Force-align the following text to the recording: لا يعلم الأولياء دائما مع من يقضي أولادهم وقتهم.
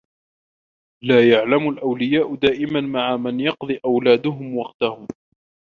لا 1.03 1.29
يعلم 1.31 1.69
الأولياء 1.69 2.35
دائما 2.35 2.81
مع 2.81 3.17
من 3.17 3.39
يقضي 3.39 3.79
أولادهم 3.85 4.57
وقتهم. 4.57 5.07